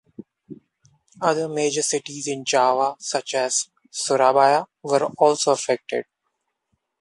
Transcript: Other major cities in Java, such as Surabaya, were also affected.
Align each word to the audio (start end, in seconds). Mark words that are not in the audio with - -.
Other 1.21 1.47
major 1.47 1.83
cities 1.83 2.27
in 2.27 2.43
Java, 2.43 2.95
such 2.97 3.35
as 3.35 3.67
Surabaya, 3.91 4.65
were 4.81 5.05
also 5.15 5.51
affected. 5.51 6.05